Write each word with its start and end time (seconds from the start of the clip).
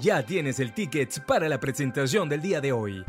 Ya 0.00 0.24
tienes 0.24 0.60
el 0.60 0.72
ticket 0.72 1.24
para 1.26 1.48
la 1.48 1.60
presentación 1.60 2.28
del 2.28 2.40
día 2.40 2.60
de 2.60 2.72
hoy. 2.72 3.04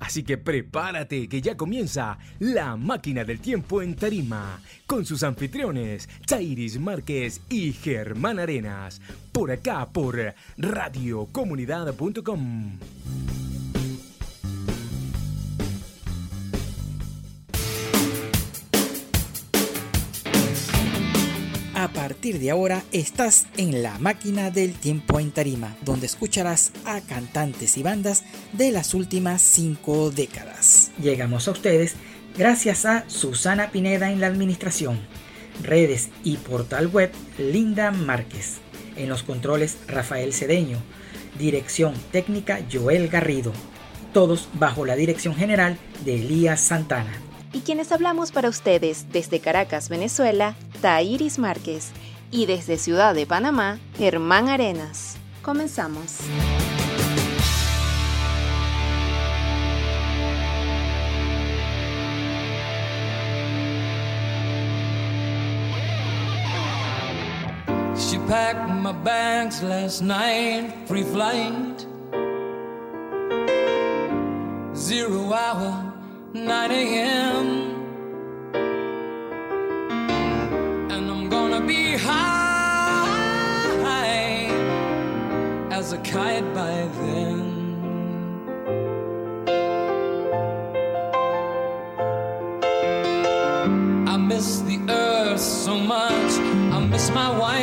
Así 0.00 0.22
que 0.22 0.38
prepárate 0.38 1.28
que 1.28 1.42
ya 1.42 1.56
comienza 1.56 2.18
la 2.38 2.76
máquina 2.76 3.24
del 3.24 3.40
tiempo 3.40 3.82
en 3.82 3.94
Tarima 3.94 4.60
con 4.86 5.04
sus 5.04 5.22
anfitriones 5.22 6.08
Tairis 6.26 6.80
Márquez 6.80 7.42
y 7.50 7.72
Germán 7.72 8.38
Arenas 8.38 9.02
por 9.32 9.50
acá 9.50 9.86
por 9.92 10.34
radiocomunidad.com. 10.56 12.78
partir 22.28 22.42
de 22.42 22.50
ahora 22.50 22.82
estás 22.92 23.46
en 23.56 23.82
la 23.82 23.98
máquina 23.98 24.50
del 24.50 24.74
tiempo 24.74 25.18
en 25.18 25.30
tarima, 25.30 25.74
donde 25.80 26.04
escucharás 26.04 26.72
a 26.84 27.00
cantantes 27.00 27.78
y 27.78 27.82
bandas 27.82 28.22
de 28.52 28.70
las 28.70 28.92
últimas 28.92 29.40
cinco 29.40 30.10
décadas. 30.10 30.90
Llegamos 31.00 31.48
a 31.48 31.52
ustedes 31.52 31.94
gracias 32.36 32.84
a 32.84 33.08
Susana 33.08 33.70
Pineda 33.70 34.12
en 34.12 34.20
la 34.20 34.26
administración, 34.26 35.00
redes 35.62 36.10
y 36.22 36.36
portal 36.36 36.88
web 36.88 37.10
Linda 37.38 37.92
Márquez, 37.92 38.58
en 38.96 39.08
los 39.08 39.22
controles 39.22 39.78
Rafael 39.86 40.34
Cedeño, 40.34 40.76
dirección 41.38 41.94
técnica 42.12 42.60
Joel 42.70 43.08
Garrido, 43.08 43.54
todos 44.12 44.50
bajo 44.52 44.84
la 44.84 44.96
dirección 44.96 45.34
general 45.34 45.78
de 46.04 46.16
Elías 46.16 46.60
Santana. 46.60 47.22
Y 47.54 47.60
quienes 47.60 47.90
hablamos 47.90 48.32
para 48.32 48.50
ustedes 48.50 49.06
desde 49.10 49.40
Caracas, 49.40 49.88
Venezuela, 49.88 50.54
Tairis 50.82 51.38
Márquez, 51.38 51.92
y 52.30 52.46
desde 52.46 52.78
Ciudad 52.78 53.14
de 53.14 53.26
Panamá, 53.26 53.78
Germán 53.96 54.48
Arenas. 54.48 55.16
Comenzamos. 55.42 56.18
She 67.96 68.18
packed 68.28 68.68
my 68.70 68.92
bags 68.92 69.62
last 69.62 70.02
night, 70.02 70.72
free 70.86 71.04
flight. 71.04 71.86
Zero 74.74 75.32
hour 75.32 75.92
9 76.34 76.70
a.m. 76.70 77.77
be 81.68 81.98
high 81.98 83.04
as 85.70 85.92
a 85.92 85.98
kite 85.98 86.54
by 86.54 86.88
then. 86.98 87.40
I 94.08 94.16
miss 94.16 94.60
the 94.60 94.78
earth 94.88 95.40
so 95.40 95.76
much, 95.76 96.32
I 96.74 96.78
miss 96.90 97.10
my 97.10 97.38
wife. 97.38 97.57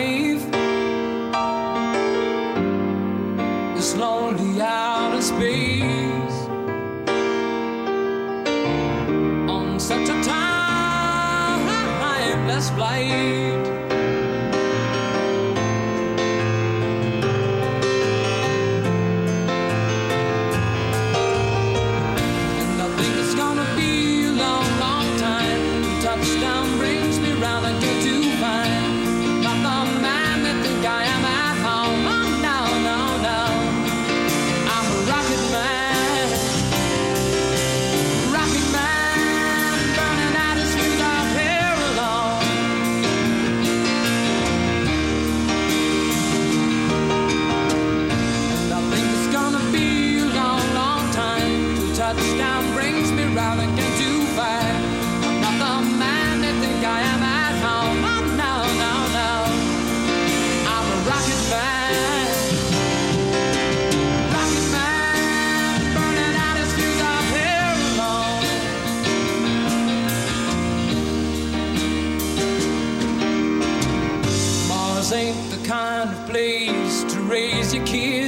Raise 77.36 77.74
your 77.74 77.86
kids. 77.86 78.25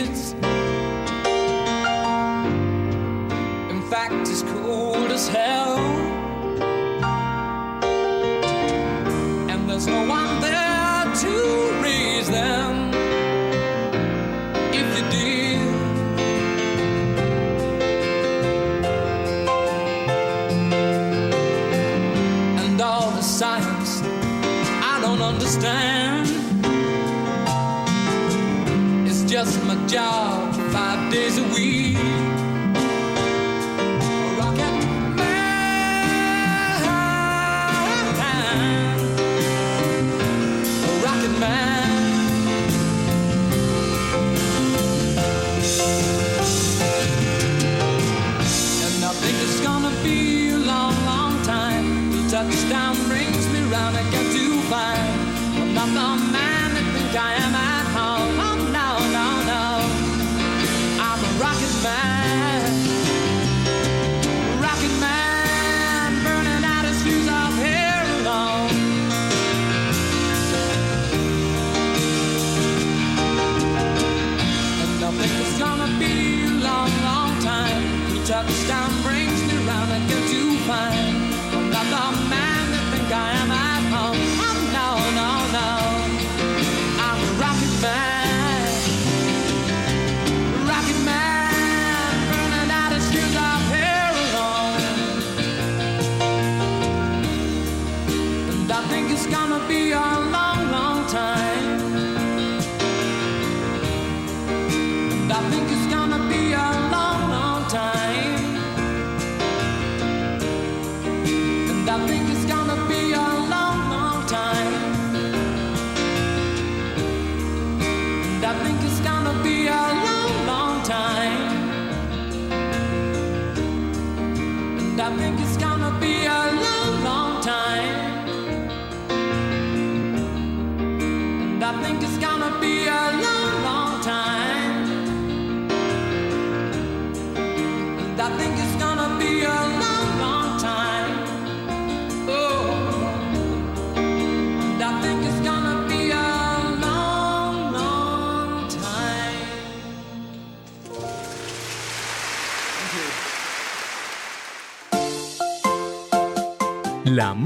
Job, 29.88 30.54
five 30.74 31.12
days 31.12 31.38
a 31.38 31.44
week. 31.54 31.77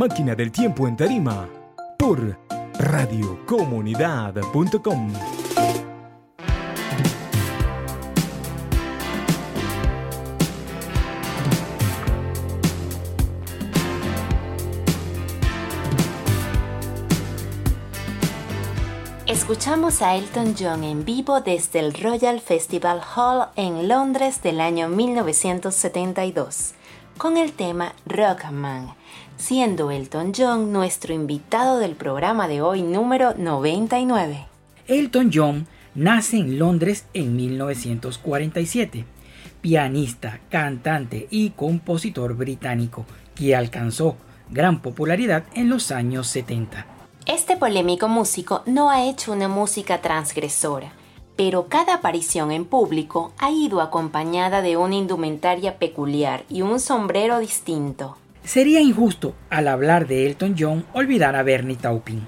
Máquina 0.01 0.33
del 0.33 0.51
tiempo 0.51 0.87
en 0.87 0.97
tarima 0.97 1.47
por 1.99 2.39
radiocomunidad.com. 2.79 5.13
Escuchamos 19.27 20.01
a 20.01 20.15
Elton 20.15 20.55
John 20.59 20.83
en 20.83 21.05
vivo 21.05 21.41
desde 21.41 21.77
el 21.77 21.93
Royal 21.93 22.39
Festival 22.39 23.03
Hall 23.15 23.49
en 23.55 23.87
Londres 23.87 24.41
del 24.41 24.61
año 24.61 24.89
1972, 24.89 26.73
con 27.19 27.37
el 27.37 27.53
tema 27.53 27.93
Rockman, 28.07 28.95
siendo 29.41 29.89
Elton 29.89 30.33
John 30.37 30.71
nuestro 30.71 31.13
invitado 31.13 31.79
del 31.79 31.95
programa 31.95 32.47
de 32.47 32.61
hoy 32.61 32.83
número 32.83 33.33
99. 33.35 34.45
Elton 34.87 35.31
John 35.33 35.67
nace 35.95 36.37
en 36.37 36.59
Londres 36.59 37.05
en 37.13 37.35
1947, 37.35 39.03
pianista, 39.59 40.39
cantante 40.49 41.27
y 41.31 41.49
compositor 41.49 42.35
británico 42.35 43.05
que 43.33 43.55
alcanzó 43.55 44.15
gran 44.51 44.81
popularidad 44.81 45.43
en 45.55 45.69
los 45.69 45.91
años 45.91 46.27
70. 46.27 46.85
Este 47.25 47.57
polémico 47.57 48.07
músico 48.07 48.61
no 48.67 48.91
ha 48.91 49.05
hecho 49.05 49.31
una 49.31 49.47
música 49.47 50.01
transgresora, 50.01 50.91
pero 51.35 51.67
cada 51.67 51.95
aparición 51.95 52.51
en 52.51 52.65
público 52.65 53.33
ha 53.39 53.49
ido 53.49 53.81
acompañada 53.81 54.61
de 54.61 54.77
una 54.77 54.95
indumentaria 54.95 55.79
peculiar 55.79 56.43
y 56.47 56.61
un 56.61 56.79
sombrero 56.79 57.39
distinto. 57.39 58.17
Sería 58.43 58.81
injusto 58.81 59.35
al 59.49 59.67
hablar 59.67 60.07
de 60.07 60.25
Elton 60.25 60.55
John 60.57 60.85
olvidar 60.93 61.35
a 61.35 61.43
Bernie 61.43 61.75
Taupin, 61.75 62.21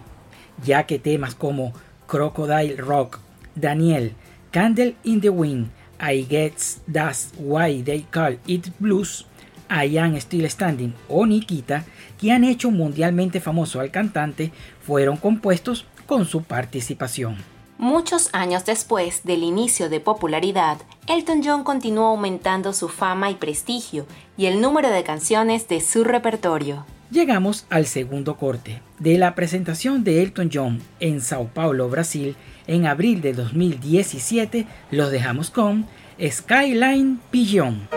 ya 0.64 0.84
que 0.84 1.00
temas 1.00 1.34
como 1.34 1.74
Crocodile 2.08 2.78
Rock, 2.78 3.20
Daniel, 3.56 4.14
Candle 4.52 4.96
in 5.04 5.22
the 5.22 5.30
Wind, 5.30 5.70
I 6.00 6.26
Guess 6.26 6.82
That's 6.92 7.34
Why 7.38 7.82
They 7.82 8.06
Call 8.12 8.40
It 8.46 8.68
Blues, 8.80 9.26
I 9.70 9.98
Am 9.98 10.16
Still 10.18 10.46
Standing 10.50 10.94
o 11.10 11.26
Nikita, 11.26 11.84
que 12.20 12.32
han 12.32 12.44
hecho 12.44 12.70
mundialmente 12.70 13.42
famoso 13.42 13.80
al 13.80 13.90
cantante, 13.90 14.52
fueron 14.82 15.18
compuestos 15.18 15.88
con 16.06 16.26
su 16.26 16.44
participación. 16.44 17.53
Muchos 17.84 18.30
años 18.32 18.64
después 18.64 19.26
del 19.26 19.44
inicio 19.44 19.90
de 19.90 20.00
popularidad, 20.00 20.78
Elton 21.10 21.42
John 21.44 21.66
continuó 21.66 22.06
aumentando 22.06 22.72
su 22.72 22.88
fama 22.88 23.30
y 23.30 23.36
prestigio 23.36 24.06
y 24.38 24.46
el 24.46 24.62
número 24.62 24.90
de 24.90 25.04
canciones 25.04 25.68
de 25.68 25.82
su 25.82 26.06
repertorio. 26.06 26.86
Llegamos 27.12 27.66
al 27.70 27.86
segundo 27.86 28.38
corte 28.38 28.82
de 29.00 29.18
la 29.18 29.36
presentación 29.36 30.06
de 30.06 30.24
Elton 30.24 30.50
John 30.54 30.82
en 31.02 31.20
Sao 31.20 31.50
Paulo, 31.50 31.90
Brasil, 31.90 32.38
en 32.68 32.86
abril 32.86 33.20
de 33.20 33.34
2017. 33.34 34.66
Los 34.90 35.12
dejamos 35.12 35.50
con 35.50 35.86
Skyline 36.18 37.20
Pigeon. 37.32 37.90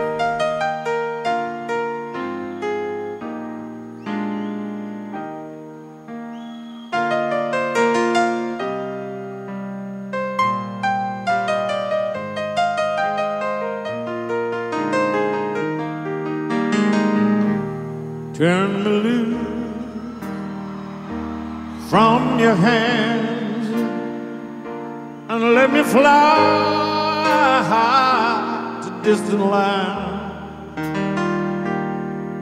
Your 22.47 22.55
hands 22.55 23.67
and 25.29 25.55
let 25.57 25.69
me 25.73 25.83
fly 25.83 26.07
to 28.85 28.91
distant 29.03 29.45
lands 29.55 30.15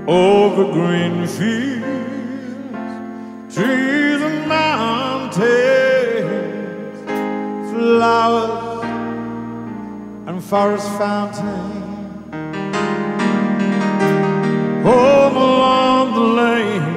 over 0.06 0.64
green 0.74 1.26
fields, 1.26 2.74
trees 3.54 4.20
and 4.28 4.46
mountains, 4.46 5.40
flowers 7.70 8.84
and 10.28 10.44
forest 10.44 10.88
fountains. 10.98 11.72
Home 14.84 15.36
along 15.48 16.06
the 16.18 16.26
lane 16.42 16.88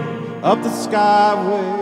up 0.44 0.60
the 0.62 0.74
skyway 0.84 1.77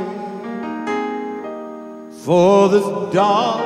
dark 3.12 3.65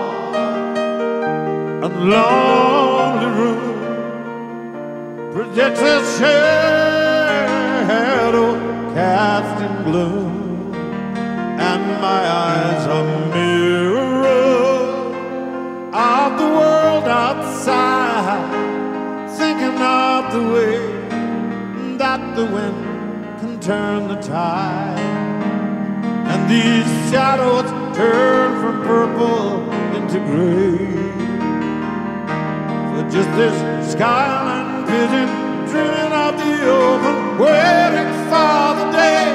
just 33.19 33.35
this 33.35 33.92
skyline 33.92 34.85
pigeon 34.88 35.28
dreaming 35.68 36.14
of 36.26 36.38
the 36.40 36.54
open, 36.71 37.18
waiting 37.38 38.11
for 38.30 38.66
the 38.80 38.85
day 38.95 39.26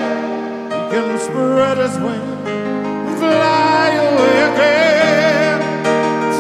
he 0.73 0.81
can 0.93 1.19
spread 1.19 1.77
his 1.77 1.97
wings 1.99 2.49
and 2.49 3.19
fly 3.19 3.89
away 4.07 4.37
again. 4.51 5.59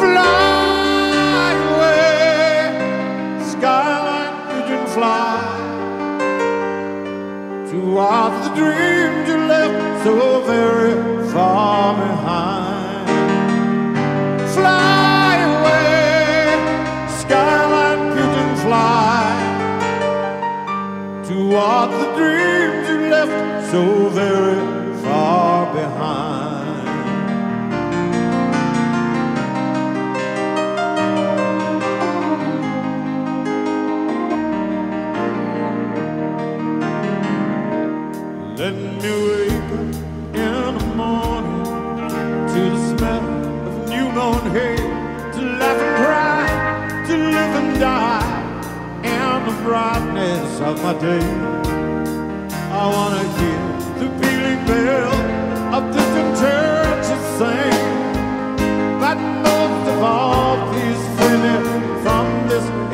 Fly 0.00 1.52
away, 1.72 2.62
skyline 3.52 4.36
pigeon 4.48 4.86
fly 4.94 5.36
To 7.66 7.72
towards 7.72 8.48
the 8.48 8.54
dreams 8.54 9.28
you 9.28 9.38
left 9.52 10.04
so 10.04 10.16
very 10.46 10.94
far 11.30 11.94
behind. 11.94 12.73
Toward 21.54 21.90
the 21.92 22.04
dreams 22.16 22.88
you 22.88 23.10
left 23.10 23.70
so 23.70 24.08
very 24.08 24.73
brightness 49.64 50.60
of 50.60 50.76
my 50.82 50.92
day. 51.00 51.26
I 52.80 52.84
wanna 52.94 53.24
hear 53.38 53.64
the 54.00 54.08
pealing 54.20 54.62
bell 54.68 55.14
of 55.76 55.82
distant 55.96 56.30
churches 56.40 57.22
sing, 57.38 57.78
but 59.00 59.16
most 59.48 59.84
of 59.92 60.02
all, 60.02 60.56
please 60.68 61.02
free 61.16 61.38
me 61.44 61.56
from 62.04 62.26
this 62.50 62.93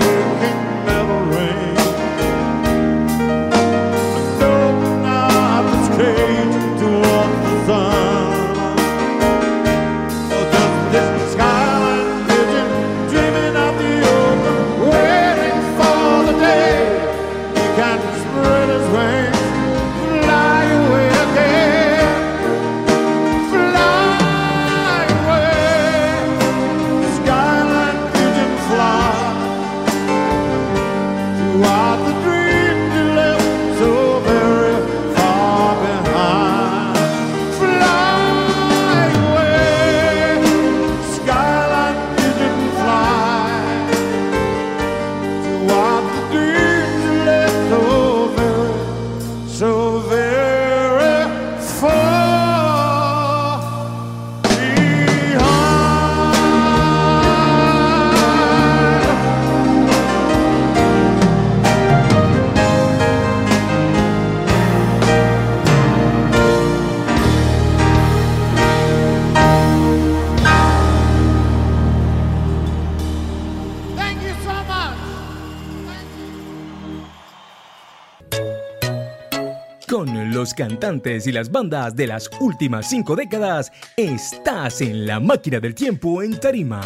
los 80.51 80.55
cantantes 80.55 81.27
y 81.27 81.33
las 81.33 81.51
bandas 81.53 81.95
de 81.95 82.07
las 82.07 82.29
últimas 82.41 82.89
cinco 82.89 83.15
décadas, 83.15 83.71
estás 83.97 84.81
en 84.81 85.07
la 85.07 85.21
máquina 85.21 85.61
del 85.61 85.75
tiempo 85.75 86.23
en 86.23 86.41
Tarima. 86.41 86.81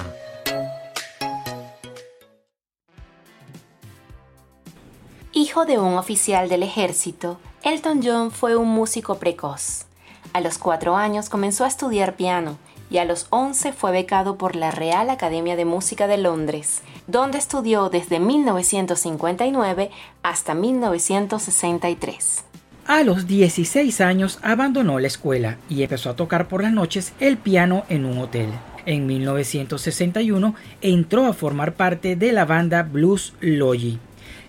Hijo 5.33 5.65
de 5.65 5.79
un 5.79 5.97
oficial 5.97 6.49
del 6.49 6.63
ejército, 6.63 7.39
Elton 7.63 8.03
John 8.05 8.31
fue 8.31 8.57
un 8.57 8.69
músico 8.69 9.19
precoz. 9.19 9.87
A 10.33 10.41
los 10.41 10.59
cuatro 10.59 10.97
años 10.97 11.31
comenzó 11.31 11.65
a 11.65 11.69
estudiar 11.69 12.17
piano 12.17 12.59
y 12.91 12.99
a 12.99 13.05
los 13.05 13.29
11 13.31 13.73
fue 13.73 13.93
becado 13.93 14.37
por 14.37 14.57
la 14.57 14.73
Real 14.73 15.09
Academia 15.09 15.57
de 15.57 15.65
Música 15.65 16.07
de 16.07 16.19
Londres, 16.19 16.83
donde 17.07 17.39
estudió 17.39 17.89
desde 17.89 18.21
1959 18.21 19.91
hasta 20.23 20.55
1963. 20.55 22.45
A 22.87 23.03
los 23.03 23.27
16 23.27 24.01
años 24.01 24.39
abandonó 24.43 24.99
la 24.99 25.07
escuela 25.07 25.57
y 25.69 25.83
empezó 25.83 26.11
a 26.11 26.17
tocar 26.17 26.49
por 26.49 26.63
las 26.63 26.73
noches 26.73 27.15
el 27.19 27.39
piano 27.39 27.85
en 27.89 28.05
un 28.05 28.19
hotel. 28.19 28.49
En 28.85 29.07
1961 29.07 30.55
entró 30.83 31.27
a 31.27 31.33
formar 31.33 31.75
parte 31.75 32.17
de 32.17 32.33
la 32.33 32.45
banda 32.45 32.83
Blues 32.83 33.33
Logie 33.41 33.99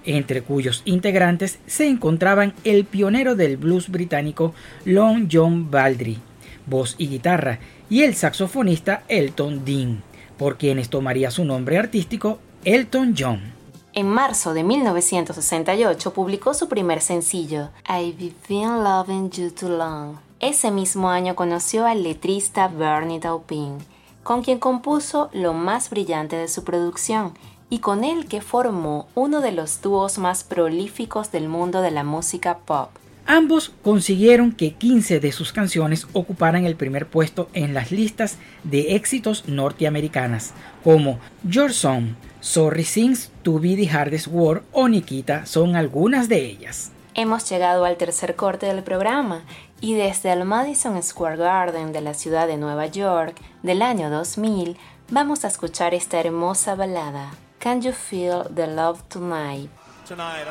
entre 0.05 0.41
cuyos 0.41 0.81
integrantes 0.85 1.59
se 1.65 1.87
encontraban 1.87 2.53
el 2.63 2.85
pionero 2.85 3.35
del 3.35 3.57
blues 3.57 3.89
británico 3.89 4.53
Long 4.85 5.27
John 5.31 5.71
Baldry, 5.71 6.19
voz 6.65 6.95
y 6.97 7.07
guitarra, 7.07 7.59
y 7.89 8.03
el 8.03 8.15
saxofonista 8.15 9.03
Elton 9.07 9.65
Dean, 9.65 10.03
por 10.37 10.57
quienes 10.57 10.89
tomaría 10.89 11.31
su 11.31 11.45
nombre 11.45 11.77
artístico 11.77 12.39
Elton 12.63 13.15
John. 13.17 13.54
En 13.97 14.09
marzo 14.09 14.53
de 14.53 14.65
1968 14.65 16.11
publicó 16.11 16.53
su 16.53 16.67
primer 16.67 16.99
sencillo, 16.99 17.69
I've 17.87 18.33
Been 18.49 18.83
Loving 18.83 19.29
You 19.29 19.51
Too 19.51 19.69
Long. 19.69 20.17
Ese 20.41 20.69
mismo 20.69 21.09
año 21.09 21.33
conoció 21.37 21.85
al 21.85 22.03
letrista 22.03 22.67
Bernie 22.67 23.21
Taupin, 23.21 23.77
con 24.21 24.43
quien 24.43 24.59
compuso 24.59 25.29
lo 25.31 25.53
más 25.53 25.89
brillante 25.89 26.35
de 26.35 26.49
su 26.49 26.65
producción, 26.65 27.35
y 27.69 27.79
con 27.79 28.03
él 28.03 28.25
que 28.27 28.41
formó 28.41 29.07
uno 29.15 29.39
de 29.39 29.53
los 29.53 29.81
dúos 29.81 30.17
más 30.17 30.43
prolíficos 30.43 31.31
del 31.31 31.47
mundo 31.47 31.79
de 31.79 31.91
la 31.91 32.03
música 32.03 32.57
pop. 32.57 32.89
Ambos 33.27 33.71
consiguieron 33.81 34.51
que 34.51 34.73
15 34.73 35.21
de 35.21 35.31
sus 35.31 35.53
canciones 35.53 36.05
ocuparan 36.11 36.65
el 36.65 36.75
primer 36.75 37.07
puesto 37.07 37.47
en 37.53 37.73
las 37.73 37.91
listas 37.91 38.39
de 38.65 38.97
éxitos 38.97 39.47
norteamericanas, 39.47 40.53
como 40.83 41.17
Your 41.43 41.71
Song, 41.71 42.09
Sorry 42.45 42.83
Sings 42.83 43.31
To 43.41 43.59
Be 43.59 43.75
the 43.75 43.87
Hardest 43.87 44.27
Word 44.27 44.61
o 44.71 44.87
Nikita 44.87 45.47
son 45.47 45.75
algunas 45.75 46.29
de 46.29 46.45
ellas. 46.45 46.91
Hemos 47.15 47.49
llegado 47.49 47.85
al 47.85 47.97
tercer 47.97 48.35
corte 48.35 48.67
del 48.67 48.83
programa 48.83 49.41
y 49.81 49.95
desde 49.95 50.31
el 50.31 50.45
Madison 50.45 51.01
Square 51.01 51.37
Garden 51.37 51.91
de 51.91 52.01
la 52.01 52.13
ciudad 52.13 52.45
de 52.45 52.57
Nueva 52.57 52.85
York 52.85 53.35
del 53.63 53.81
año 53.81 54.11
2000 54.11 54.77
vamos 55.09 55.43
a 55.43 55.47
escuchar 55.47 55.95
esta 55.95 56.19
hermosa 56.19 56.75
balada. 56.75 57.31
Can 57.57 57.81
you 57.81 57.91
feel 57.91 58.43
the 58.53 58.67
love 58.67 59.01
tonight? 59.09 59.71
Tonight, 60.07 60.45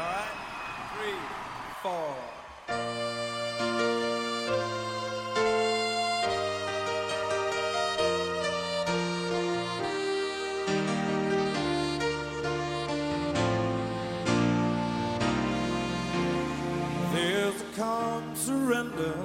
A 17.76 18.22
surrender 18.34 19.18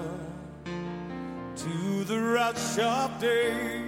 to 1.56 2.04
the 2.06 2.20
rush 2.20 2.80
of 2.80 3.20
day 3.22 3.84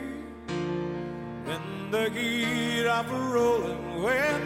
when 1.45 1.89
the 1.89 2.11
heat 2.11 2.85
of 2.85 3.11
a 3.11 3.19
rolling 3.33 4.03
wind 4.03 4.43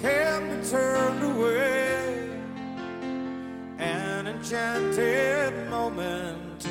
can 0.00 0.60
be 0.60 0.68
turned 0.68 1.22
away. 1.22 2.40
An 3.78 4.26
enchanted 4.26 5.70
moment, 5.70 6.66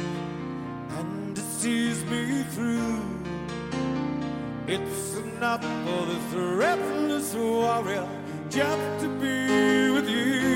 and 0.98 1.38
it 1.38 1.46
sees 1.46 2.04
me 2.06 2.44
through. 2.50 3.02
It's 4.68 5.16
enough 5.16 5.64
for 5.64 6.06
this 6.08 6.34
restless 6.34 7.36
warrior 7.36 8.10
just 8.50 9.02
to 9.02 9.08
be 9.08 9.92
with 9.92 10.10
you. 10.10 10.55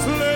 I 0.00 0.27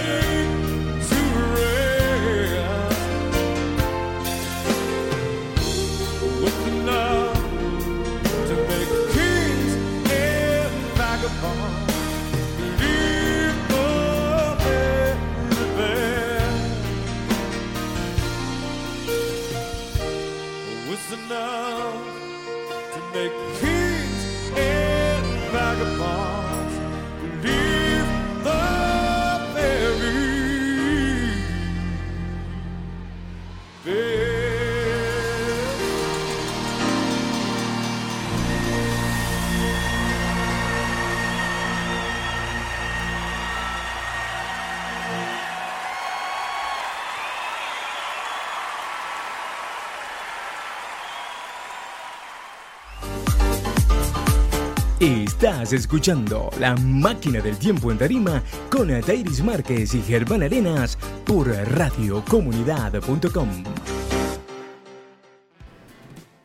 Estás 55.42 55.72
escuchando 55.72 56.50
La 56.60 56.76
Máquina 56.76 57.40
del 57.40 57.58
Tiempo 57.58 57.90
en 57.90 57.98
Tarima 57.98 58.40
con 58.70 58.94
Atairis 58.94 59.42
Márquez 59.42 59.92
y 59.92 60.00
Germán 60.00 60.44
Arenas 60.44 60.96
por 61.26 61.48
radiocomunidad.com. 61.48 63.48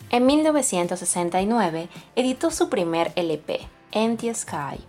En 0.10 0.25
1969 0.25 1.89
editó 2.15 2.49
su 2.49 2.69
primer 2.69 3.12
LP, 3.15 3.60
Empty 3.91 4.33
Sky, 4.33 4.83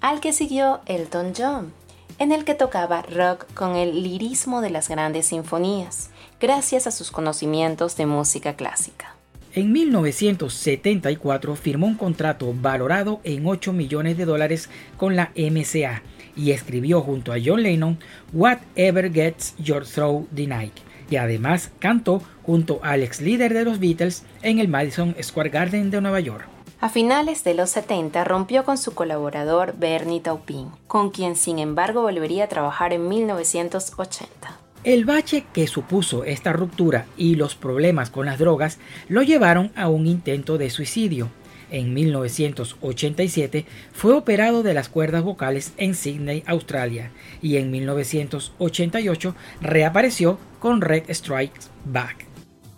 al 0.00 0.20
que 0.20 0.32
siguió 0.32 0.80
Elton 0.86 1.34
John, 1.36 1.74
en 2.18 2.32
el 2.32 2.46
que 2.46 2.54
tocaba 2.54 3.02
rock 3.02 3.52
con 3.52 3.76
el 3.76 4.02
lirismo 4.02 4.62
de 4.62 4.70
las 4.70 4.88
grandes 4.88 5.26
sinfonías, 5.26 6.08
gracias 6.40 6.86
a 6.86 6.90
sus 6.90 7.10
conocimientos 7.10 7.98
de 7.98 8.06
música 8.06 8.56
clásica. 8.56 9.11
En 9.54 9.70
1974 9.70 11.56
firmó 11.56 11.86
un 11.86 11.96
contrato 11.96 12.54
valorado 12.58 13.20
en 13.22 13.46
8 13.46 13.74
millones 13.74 14.16
de 14.16 14.24
dólares 14.24 14.70
con 14.96 15.14
la 15.14 15.30
MCA 15.36 16.02
y 16.34 16.52
escribió 16.52 17.02
junto 17.02 17.34
a 17.34 17.36
John 17.44 17.62
Lennon 17.62 17.98
Whatever 18.32 19.12
Gets 19.12 19.54
Your 19.58 19.84
Throat 19.84 20.28
Tonight 20.34 20.72
y 21.10 21.16
además 21.16 21.70
cantó 21.80 22.22
junto 22.42 22.80
al 22.82 23.02
ex 23.02 23.20
líder 23.20 23.52
de 23.52 23.64
los 23.64 23.78
Beatles 23.78 24.24
en 24.40 24.58
el 24.58 24.68
Madison 24.68 25.14
Square 25.22 25.50
Garden 25.50 25.90
de 25.90 26.00
Nueva 26.00 26.20
York. 26.20 26.48
A 26.80 26.88
finales 26.88 27.44
de 27.44 27.52
los 27.52 27.68
70 27.70 28.24
rompió 28.24 28.64
con 28.64 28.78
su 28.78 28.94
colaborador 28.94 29.74
Bernie 29.78 30.20
Taupin, 30.20 30.70
con 30.86 31.10
quien 31.10 31.36
sin 31.36 31.58
embargo 31.58 32.00
volvería 32.00 32.44
a 32.44 32.48
trabajar 32.48 32.94
en 32.94 33.06
1980. 33.06 34.61
El 34.84 35.04
bache 35.04 35.44
que 35.52 35.68
supuso 35.68 36.24
esta 36.24 36.52
ruptura 36.52 37.06
y 37.16 37.36
los 37.36 37.54
problemas 37.54 38.10
con 38.10 38.26
las 38.26 38.40
drogas 38.40 38.78
lo 39.08 39.22
llevaron 39.22 39.70
a 39.76 39.88
un 39.88 40.08
intento 40.08 40.58
de 40.58 40.70
suicidio. 40.70 41.30
En 41.70 41.94
1987 41.94 43.64
fue 43.92 44.12
operado 44.12 44.64
de 44.64 44.74
las 44.74 44.88
cuerdas 44.88 45.22
vocales 45.22 45.72
en 45.76 45.94
Sydney, 45.94 46.42
Australia, 46.46 47.12
y 47.40 47.58
en 47.58 47.70
1988 47.70 49.36
reapareció 49.60 50.38
con 50.58 50.80
Red 50.80 51.04
Strikes 51.10 51.68
Back. 51.84 52.26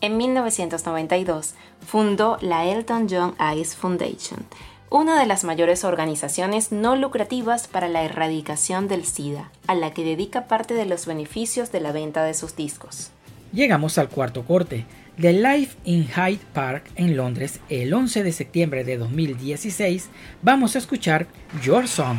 En 0.02 0.18
1992 0.18 1.54
fundó 1.86 2.36
la 2.42 2.66
Elton 2.66 3.08
John 3.08 3.34
Eyes 3.40 3.74
Foundation, 3.74 4.44
una 4.90 5.18
de 5.18 5.26
las 5.26 5.44
mayores 5.44 5.84
organizaciones 5.84 6.72
no 6.72 6.96
lucrativas 6.96 7.68
para 7.68 7.88
la 7.88 8.04
erradicación 8.04 8.88
del 8.88 9.04
SIDA, 9.04 9.50
a 9.66 9.74
la 9.74 9.92
que 9.92 10.04
dedica 10.04 10.46
parte 10.46 10.74
de 10.74 10.86
los 10.86 11.06
beneficios 11.06 11.72
de 11.72 11.80
la 11.80 11.92
venta 11.92 12.24
de 12.24 12.34
sus 12.34 12.56
discos. 12.56 13.10
Llegamos 13.52 13.98
al 13.98 14.08
cuarto 14.08 14.44
corte. 14.44 14.84
The 15.20 15.32
Life 15.32 15.76
in 15.84 16.08
Hyde 16.08 16.44
Park 16.52 16.90
en 16.96 17.16
Londres 17.16 17.60
el 17.68 17.94
11 17.94 18.24
de 18.24 18.32
septiembre 18.32 18.82
de 18.82 18.98
2016 18.98 20.08
vamos 20.42 20.74
a 20.74 20.78
escuchar 20.78 21.28
Your 21.62 21.86
Song. 21.86 22.18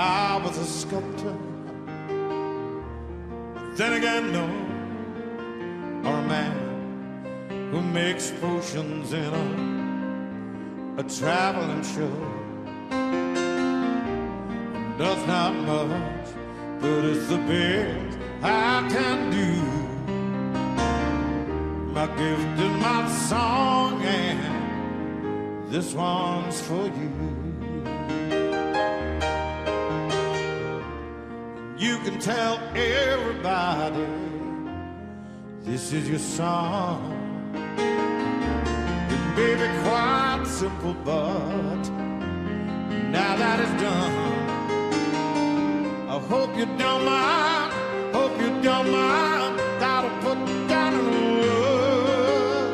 I 0.00 0.36
was 0.44 0.56
a 0.56 0.64
sculptor, 0.64 1.36
then 3.74 3.94
again, 3.94 4.32
no, 4.32 4.44
or 6.08 6.14
a 6.20 6.22
man 6.22 7.68
who 7.72 7.82
makes 7.82 8.30
potions 8.40 9.12
in 9.12 9.34
a, 9.34 11.00
a 11.00 11.02
traveling 11.02 11.82
show. 11.82 12.16
Does 14.98 15.26
not 15.26 15.54
much, 15.66 16.28
but 16.80 17.04
it's 17.04 17.26
the 17.26 17.38
best 17.38 18.18
I 18.40 18.86
can 18.88 19.30
do. 19.32 19.52
My 21.92 22.06
gift 22.06 22.60
is 22.60 22.76
my 22.80 23.08
song, 23.08 24.00
and 24.04 25.68
this 25.72 25.92
one's 25.92 26.60
for 26.60 26.86
you. 26.86 27.47
Can 32.10 32.18
tell 32.20 32.58
everybody 32.74 34.06
this 35.62 35.92
is 35.92 36.08
your 36.08 36.18
song. 36.18 37.12
It 39.14 39.36
may 39.36 39.54
be 39.54 39.68
quite 39.82 40.44
simple, 40.46 40.94
but 41.04 41.82
now 43.10 43.36
that 43.36 43.60
it's 43.60 43.82
done, 43.82 44.12
I 46.08 46.18
hope 46.18 46.56
you 46.56 46.64
don't 46.78 47.04
mind. 47.04 47.72
Hope 48.14 48.40
you 48.40 48.50
don't 48.62 48.90
mind. 48.90 49.58
That'll 49.78 50.18
put 50.22 50.38
down 50.66 50.94
in 50.94 51.06
words 51.40 52.68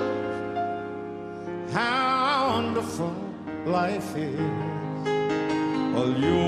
how 1.73 2.51
wonderful 2.55 3.14
life 3.66 4.16
is 4.16 4.38
all 5.97 6.12
you 6.25 6.38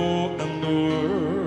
and 0.42 0.62
the 0.62 0.68
world. 0.68 1.45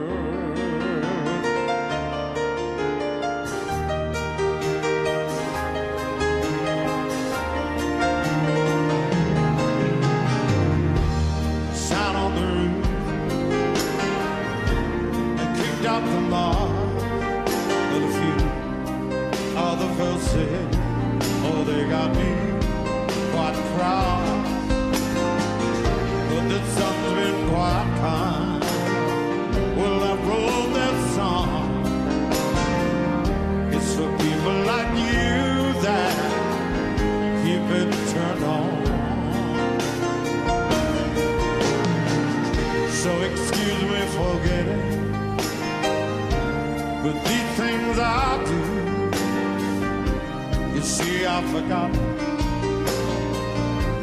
See 50.89 51.23
I 51.25 51.41
forgot 51.53 51.91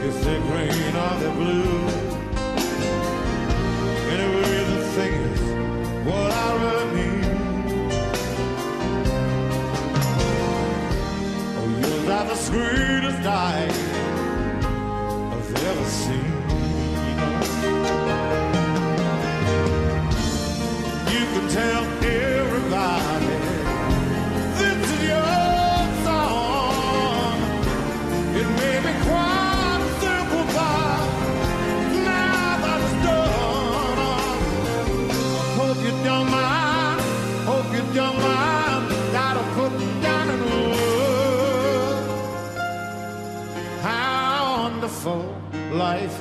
If 0.08 0.14
they're 0.24 0.44
green 0.48 0.94
or 1.04 1.14
they're 1.20 1.36
blue. 1.40 1.78
Anyway 4.14 4.58
the 4.72 4.80
thing 4.94 5.14
is 5.32 5.40
What 6.08 6.30
I 6.44 6.48
really 6.62 6.88
mean 6.96 7.24
Oh 11.58 11.68
yours 11.80 12.08
are 12.16 12.26
the 12.32 12.38
sweetest 12.46 13.26
eyes 13.26 13.55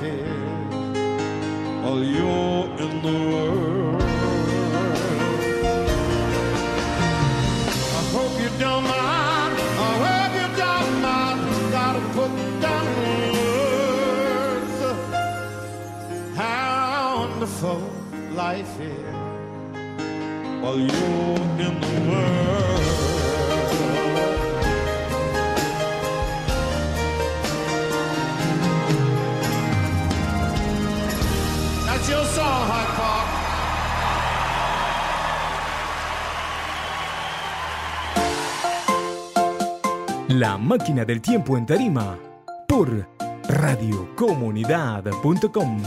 is. 0.02 0.26
While 1.82 2.02
you're 2.02 2.66
in 2.84 3.02
the 3.02 3.16
world. 3.30 4.02
I 7.98 8.02
hope 8.16 8.34
you 8.42 8.50
don't 8.58 8.84
mind. 8.84 9.54
I 9.88 9.92
hope 10.04 10.32
you 10.40 10.48
don't 10.64 10.92
mind. 11.02 11.38
Gotta 11.72 12.02
put 12.16 12.32
down 12.60 12.86
words 13.36 14.80
how 16.36 17.28
wonderful 17.28 17.80
life 18.34 18.80
is 18.80 19.16
while 20.62 20.78
you're 20.78 21.40
in 21.66 21.74
the 21.80 21.94
world. 22.10 22.55
Hyde 32.66 32.96
Park. 32.96 33.28
La 40.28 40.58
máquina 40.58 41.04
del 41.04 41.22
tiempo 41.22 41.56
en 41.56 41.66
tarima 41.66 42.18
por 42.66 43.08
radiocomunidad.com. 43.48 45.82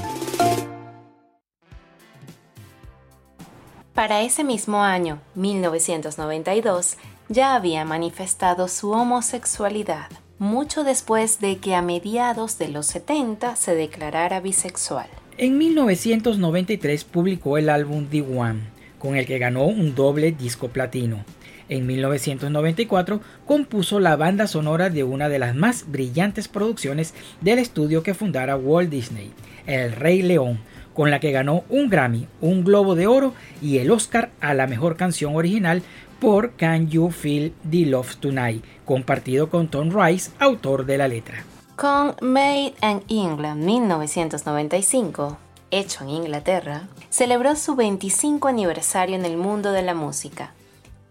Para 3.94 4.22
ese 4.22 4.46
mismo 4.46 4.82
año, 4.82 5.20
1992, 5.36 6.96
ya 7.28 7.54
había 7.54 7.84
manifestado 7.84 8.70
su 8.70 8.92
homosexualidad, 8.92 10.08
mucho 10.40 10.86
después 10.86 11.42
de 11.42 11.58
que 11.58 11.76
a 11.76 11.82
mediados 11.82 12.58
de 12.58 12.70
los 12.70 12.86
70 12.88 13.58
se 13.58 13.76
declarara 13.76 14.40
bisexual. 14.40 15.10
En 15.42 15.58
1993 15.58 17.06
publicó 17.06 17.58
el 17.58 17.70
álbum 17.70 18.08
The 18.08 18.24
One, 18.24 18.60
con 18.98 19.16
el 19.16 19.26
que 19.26 19.40
ganó 19.40 19.68
un 19.68 19.96
doble 19.96 20.34
disco 20.34 20.68
platino. 20.68 21.24
En 21.70 21.88
1994 21.88 23.22
compuso 23.46 24.02
la 24.02 24.18
banda 24.18 24.48
sonora 24.48 24.90
de 24.90 25.06
una 25.06 25.30
de 25.30 25.40
las 25.40 25.56
más 25.56 25.90
brillantes 25.90 26.50
producciones 26.50 27.14
del 27.40 27.60
estudio 27.60 28.04
que 28.04 28.14
fundara 28.14 28.58
Walt 28.58 28.90
Disney, 28.90 29.32
El 29.66 29.94
Rey 29.94 30.24
León, 30.24 30.60
con 30.94 31.10
la 31.10 31.22
que 31.22 31.32
ganó 31.32 31.64
un 31.70 31.90
Grammy, 31.90 32.28
un 32.42 32.66
Globo 32.66 32.96
de 32.96 33.08
Oro 33.08 33.34
y 33.62 33.78
el 33.78 33.92
Oscar 33.92 34.32
a 34.42 34.54
la 34.54 34.68
mejor 34.68 34.98
canción 34.98 35.38
original 35.38 35.84
por 36.20 36.58
Can 36.58 36.90
You 36.90 37.12
Feel 37.12 37.54
the 37.72 37.86
Love 37.86 38.18
Tonight, 38.18 38.66
compartido 38.84 39.50
con 39.50 39.70
Tom 39.70 39.90
Rice, 39.90 40.32
autor 40.38 40.86
de 40.86 40.98
la 40.98 41.08
letra. 41.08 41.46
Con 41.80 42.14
Made 42.20 42.74
in 42.82 43.04
England 43.08 43.64
1995, 43.64 45.38
hecho 45.72 46.04
en 46.04 46.10
Inglaterra, 46.10 46.90
celebró 47.10 47.56
su 47.56 47.78
25 47.78 48.50
aniversario 48.50 49.16
en 49.16 49.24
el 49.24 49.38
mundo 49.38 49.72
de 49.72 49.82
la 49.82 49.94
música. 49.94 50.52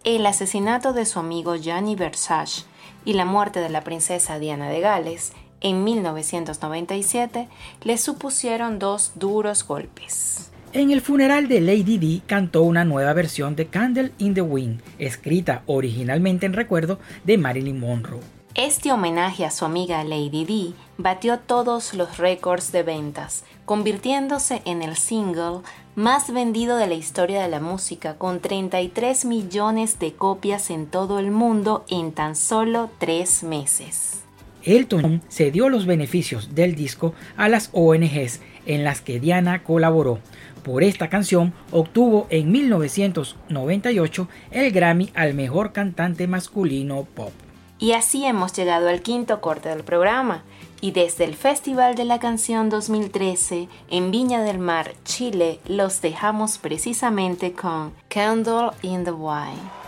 El 0.03 0.27
asesinato 0.27 0.93
de 0.93 1.07
su 1.07 1.17
amigo 1.17 1.55
Gianni 1.55 1.95
Versace 1.95 2.65
y 3.03 3.13
la 3.13 3.25
muerte 3.25 3.61
de 3.61 3.69
la 3.69 3.83
princesa 3.83 4.37
Diana 4.37 4.69
de 4.69 4.79
Gales 4.79 5.33
en 5.61 5.83
1997 5.83 7.47
le 7.81 7.97
supusieron 7.97 8.77
dos 8.77 9.13
duros 9.15 9.65
golpes. 9.65 10.51
En 10.73 10.91
el 10.91 11.01
funeral 11.01 11.47
de 11.47 11.61
Lady 11.61 11.97
Di 11.97 12.21
cantó 12.27 12.61
una 12.61 12.85
nueva 12.85 13.13
versión 13.13 13.55
de 13.55 13.65
Candle 13.69 14.11
in 14.19 14.35
the 14.35 14.43
Wind, 14.43 14.81
escrita 14.99 15.63
originalmente 15.65 16.45
en 16.45 16.53
recuerdo 16.53 16.99
de 17.23 17.39
Marilyn 17.39 17.79
Monroe. 17.79 18.38
Este 18.55 18.91
homenaje 18.91 19.45
a 19.45 19.51
su 19.51 19.63
amiga 19.63 20.03
Lady 20.03 20.43
Di 20.43 20.73
batió 20.97 21.37
todos 21.37 21.93
los 21.93 22.17
récords 22.17 22.71
de 22.71 22.81
ventas, 22.81 23.43
convirtiéndose 23.65 24.63
en 24.65 24.81
el 24.81 24.97
single 24.97 25.59
más 25.95 26.33
vendido 26.33 26.75
de 26.77 26.87
la 26.87 26.95
historia 26.95 27.43
de 27.43 27.47
la 27.47 27.59
música, 27.59 28.17
con 28.17 28.39
33 28.39 29.25
millones 29.25 29.99
de 29.99 30.13
copias 30.13 30.71
en 30.71 30.87
todo 30.87 31.19
el 31.19 31.29
mundo 31.29 31.85
en 31.89 32.11
tan 32.11 32.35
solo 32.35 32.89
tres 32.97 33.43
meses. 33.43 34.23
Elton 34.63 35.21
cedió 35.29 35.69
los 35.69 35.85
beneficios 35.85 36.55
del 36.55 36.73
disco 36.73 37.13
a 37.37 37.49
las 37.49 37.69
ONGs 37.71 38.41
en 38.65 38.83
las 38.83 39.01
que 39.01 39.19
Diana 39.19 39.63
colaboró. 39.63 40.19
Por 40.63 40.83
esta 40.83 41.07
canción 41.07 41.53
obtuvo 41.71 42.25
en 42.31 42.51
1998 42.51 44.27
el 44.51 44.71
Grammy 44.71 45.11
al 45.13 45.35
mejor 45.35 45.71
cantante 45.71 46.25
masculino 46.27 47.07
pop. 47.13 47.31
Y 47.79 47.93
así 47.93 48.25
hemos 48.25 48.51
llegado 48.53 48.89
al 48.89 49.01
quinto 49.01 49.39
corte 49.39 49.69
del 49.69 49.85
programa. 49.85 50.43
Y 50.81 50.91
desde 50.91 51.23
el 51.23 51.35
Festival 51.35 51.95
de 51.95 52.03
la 52.05 52.19
Canción 52.19 52.69
2013 52.69 53.69
en 53.89 54.11
Viña 54.11 54.43
del 54.43 54.59
Mar, 54.59 54.93
Chile, 55.05 55.59
los 55.65 56.01
dejamos 56.01 56.57
precisamente 56.57 57.53
con 57.53 57.93
Candle 58.09 58.71
in 58.81 59.05
the 59.05 59.11
Wine. 59.11 59.79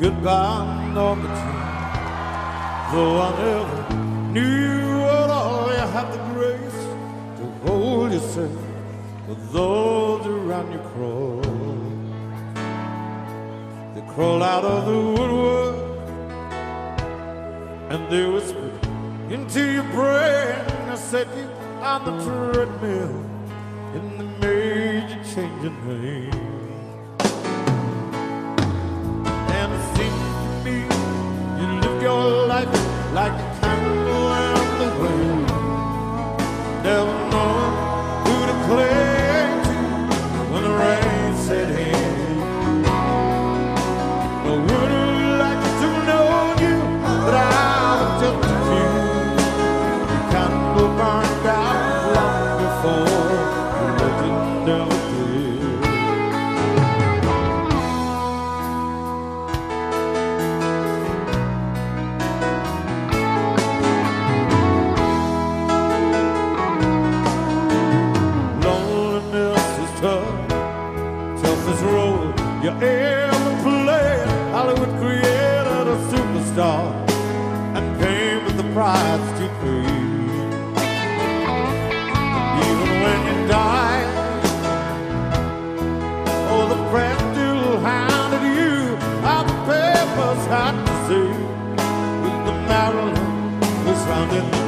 Goodbye, 0.00 0.70
those 9.52 10.26
around 10.26 10.72
you 10.72 10.78
crawl. 10.78 11.40
They 13.94 14.02
crawl 14.14 14.42
out 14.42 14.64
of 14.64 14.86
the 14.86 14.96
woodwork 14.96 15.76
and 17.90 18.08
they 18.10 18.26
whisper 18.30 18.70
into 19.28 19.72
your 19.72 19.84
brain. 19.84 20.54
I 20.88 20.94
set 20.94 21.26
you 21.36 21.48
on 21.82 22.04
the 22.04 22.12
treadmill 22.24 23.26
in 23.94 24.18
the 24.18 24.24
major 24.40 25.20
changing 25.34 25.88
lane. 25.88 26.32
And 26.32 26.49
around 94.20 94.32
and 94.32 94.59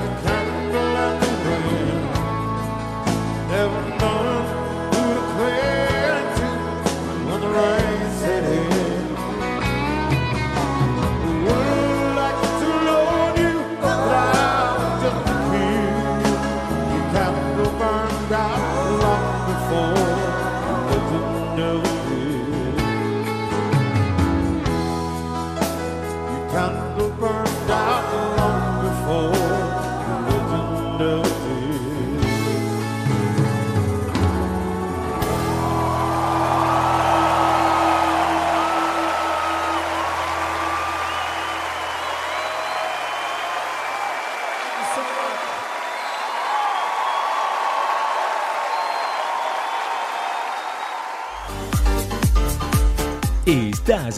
like 0.00 0.46
a 0.46 0.49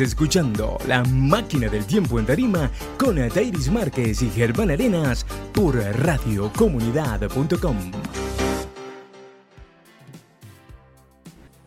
escuchando 0.02 0.76
La 0.86 1.02
Máquina 1.04 1.68
del 1.68 1.86
Tiempo 1.86 2.18
en 2.18 2.26
Tarima 2.26 2.70
con 2.98 3.18
Atairis 3.18 3.70
Márquez 3.70 4.20
y 4.22 4.30
Germán 4.30 4.70
Arenas 4.70 5.24
por 5.52 5.76
radiocomunidad.com. 5.76 7.76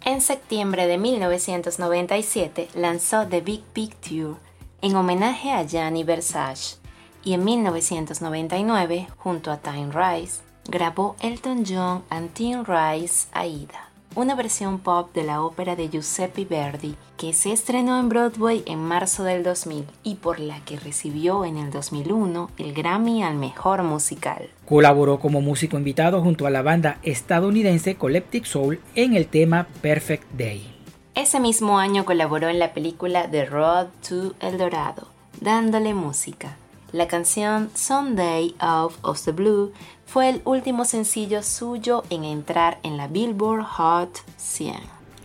En 0.04 0.22
septiembre 0.22 0.86
de 0.86 1.00
1997 1.00 2.70
lanzó 2.76 3.26
The 3.28 3.42
Big 3.42 3.64
Picture 3.74 4.36
en 4.82 4.96
homenaje 4.96 5.52
a 5.52 5.64
Gianni 5.64 6.04
Versace 6.04 6.78
y 7.24 7.34
en 7.34 7.44
1999, 7.44 9.08
junto 9.18 9.52
a 9.52 9.58
Time 9.58 9.92
Rice, 9.92 10.42
grabó 10.68 11.16
Elton 11.22 11.64
John 11.68 12.04
and 12.12 12.32
Tim 12.34 12.64
Rice 12.64 13.28
Aida, 13.34 13.85
una 14.16 14.34
versión 14.36 14.80
pop 14.80 15.14
de 15.14 15.24
la 15.24 15.42
ópera 15.42 15.76
de 15.76 15.90
Giuseppe 15.90 16.46
Verdi 16.46 16.96
que 17.18 17.34
se 17.34 17.52
estrenó 17.52 18.00
en 18.00 18.10
Broadway 18.10 18.64
en 18.66 18.80
marzo 18.80 19.24
del 19.24 19.44
2000 19.44 19.86
y 20.04 20.16
por 20.16 20.40
la 20.40 20.60
que 20.62 20.80
recibió 20.80 21.46
en 21.46 21.58
el 21.58 21.70
2001 21.72 22.50
el 22.58 22.74
Grammy 22.74 23.24
al 23.24 23.36
Mejor 23.36 23.84
Musical. 23.84 24.50
Colaboró 24.68 25.20
como 25.20 25.42
músico 25.42 25.78
invitado 25.78 26.22
junto 26.22 26.48
a 26.48 26.50
la 26.50 26.62
banda 26.62 26.98
estadounidense 27.04 27.96
Collective 27.96 28.46
Soul 28.46 28.80
en 28.96 29.16
el 29.16 29.28
tema 29.28 29.68
Perfect 29.82 30.32
Day. 30.34 30.74
Ese 31.14 31.40
mismo 31.40 31.80
año 31.80 32.06
colaboró 32.06 32.50
en 32.50 32.60
la 32.60 32.74
película 32.74 33.30
The 33.30 33.46
Road 33.46 33.88
to 34.08 34.34
El 34.40 34.58
Dorado, 34.58 35.08
dándole 35.40 35.94
música. 35.94 36.58
La 36.96 37.10
canción 37.10 37.72
Sunday 37.76 38.56
Out 38.58 38.94
of 39.02 39.22
the 39.26 39.34
Blue 39.34 39.74
fue 40.06 40.30
el 40.30 40.42
último 40.46 40.86
sencillo 40.86 41.44
suyo 41.44 42.06
en 42.10 42.24
entrar 42.24 42.80
en 42.84 42.96
la 42.96 43.10
Billboard 43.10 43.66
Hot 43.66 44.18
100. 44.38 44.78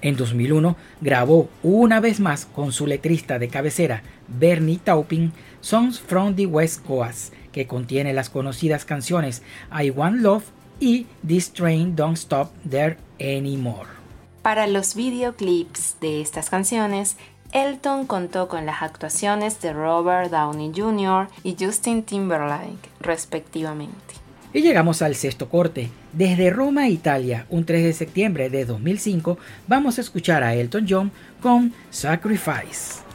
En 0.03 0.17
2001 0.17 0.75
grabó 1.01 1.49
una 1.63 2.01
vez 2.01 2.19
más 2.19 2.45
con 2.45 2.73
su 2.73 2.89
letrista 2.89 3.39
de 3.39 3.47
cabecera 3.47 4.03
Bernie 4.27 4.81
Taupin 4.83 5.33
Songs 5.61 6.01
from 6.01 6.35
the 6.35 6.47
West 6.47 6.85
Coast, 6.85 7.33
que 7.53 7.69
contiene 7.69 8.15
las 8.15 8.31
conocidas 8.31 8.85
canciones 8.85 9.45
I 9.73 9.91
Want 9.91 10.23
Love 10.23 10.47
y 10.81 11.07
This 11.25 11.53
Train 11.53 11.95
Don't 11.95 12.19
Stop 12.19 12.51
There 12.69 12.97
Anymore. 13.21 14.01
Para 14.43 14.67
los 14.67 14.97
videoclips 14.97 15.99
de 16.01 16.21
estas 16.23 16.49
canciones, 16.51 17.17
Elton 17.53 18.07
contó 18.07 18.47
con 18.47 18.65
las 18.65 18.83
actuaciones 18.83 19.61
de 19.61 19.73
Robert 19.73 20.31
Downey 20.31 20.73
Jr. 20.75 21.29
y 21.43 21.57
Justin 21.59 22.05
Timberlake, 22.05 22.89
respectivamente. 23.01 24.15
Y 24.53 24.63
llegamos 24.63 25.03
al 25.03 25.17
sexto 25.17 25.49
corte. 25.49 25.91
Desde 26.13 26.51
Roma, 26.51 26.89
Italia, 26.89 27.47
un 27.51 27.65
3 27.65 27.85
de 27.85 27.93
septiembre 27.93 28.51
de 28.51 28.65
2005, 28.65 29.39
vamos 29.67 29.99
a 29.99 30.01
escuchar 30.01 30.45
a 30.45 30.55
Elton 30.55 30.87
John 30.89 31.13
con 31.41 31.73
Sacrifice. 31.91 33.10